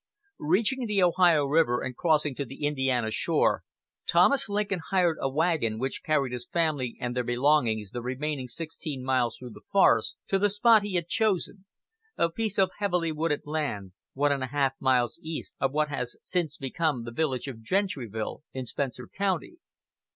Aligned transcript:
Reaching 0.39 0.87
the 0.87 1.03
Ohio 1.03 1.45
River 1.45 1.83
and 1.83 1.95
crossing 1.95 2.33
to 2.33 2.43
the 2.43 2.65
Indiana 2.65 3.11
shore, 3.11 3.61
Thomas 4.07 4.49
Lincoln 4.49 4.79
hired 4.89 5.17
a 5.21 5.29
wagon 5.29 5.77
which 5.77 6.01
carried 6.03 6.33
his 6.33 6.47
family 6.47 6.97
and 6.99 7.15
their 7.15 7.23
belongings 7.23 7.91
the 7.91 8.01
remaining 8.01 8.47
sixteen 8.47 9.03
miles 9.03 9.37
through 9.37 9.51
the 9.51 9.61
forest 9.71 10.15
to 10.29 10.39
the 10.39 10.49
spot 10.49 10.81
he 10.81 10.95
had 10.95 11.07
chosen 11.07 11.65
a 12.17 12.31
piece 12.31 12.57
of 12.57 12.71
heavily 12.79 13.11
wooded 13.11 13.41
land, 13.45 13.91
one 14.15 14.31
and 14.31 14.43
a 14.43 14.47
half 14.47 14.73
miles 14.79 15.19
east 15.21 15.55
of 15.59 15.71
what 15.71 15.89
has 15.89 16.15
since 16.23 16.57
become 16.57 17.03
the 17.03 17.11
village 17.11 17.47
of 17.47 17.61
Gentryville 17.61 18.41
in 18.53 18.65
Spencer 18.65 19.07
County. 19.07 19.57